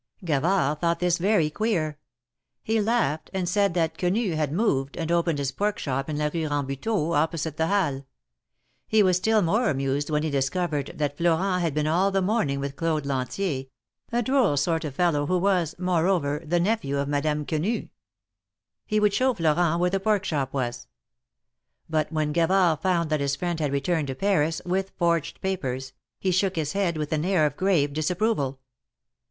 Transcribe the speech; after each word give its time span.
Gavard 0.25 0.79
thought 0.81 0.97
this 0.99 1.19
very 1.19 1.51
queer; 1.51 1.99
he 2.63 2.81
laughed, 2.81 3.29
and 3.35 3.47
said 3.47 3.75
that 3.75 3.99
Quenu 3.99 4.33
had 4.33 4.51
moved, 4.51 4.97
and 4.97 5.11
opened 5.11 5.37
his 5.37 5.51
pork 5.51 5.77
shop 5.77 6.09
in 6.09 6.17
la 6.17 6.31
Rue 6.33 6.47
Rambuteau, 6.49 7.13
opposite 7.13 7.55
the 7.57 7.67
Halles. 7.67 8.01
He 8.87 9.03
was 9.03 9.17
still 9.17 9.43
more 9.43 9.69
amused 9.69 10.09
when 10.09 10.23
he 10.23 10.31
discovered 10.31 10.93
that 10.95 11.17
Florent 11.19 11.61
had 11.61 11.75
been 11.75 11.85
all 11.85 12.09
the 12.09 12.19
morning 12.23 12.59
with 12.59 12.75
Claude 12.75 13.05
Lantier, 13.05 13.65
a 14.11 14.23
droll 14.23 14.57
sort 14.57 14.83
of 14.85 14.95
fellow, 14.95 15.27
who 15.27 15.37
was, 15.37 15.75
moreover, 15.77 16.41
the 16.43 16.59
nephew 16.59 16.97
of 16.97 17.07
Madame 17.07 17.45
Quenu. 17.45 17.87
He 18.87 18.99
would 18.99 19.13
show 19.13 19.35
Florent 19.35 19.79
where 19.79 19.91
the 19.91 19.99
pork 19.99 20.25
shop 20.25 20.51
was. 20.51 20.87
But 21.87 22.11
when 22.11 22.33
Gavard 22.33 22.79
found 22.81 23.11
that 23.11 23.19
his 23.19 23.35
friend 23.35 23.59
had 23.59 23.71
returned 23.71 24.07
to 24.07 24.15
Paris, 24.15 24.63
with 24.65 24.93
forged 24.97 25.39
papers, 25.41 25.93
he 26.19 26.31
shook 26.31 26.55
his 26.55 26.73
head 26.73 26.97
with 26.97 27.13
an 27.13 27.23
air 27.23 27.45
of 27.45 27.55
grave 27.55 27.93
disapproval. 27.93 28.59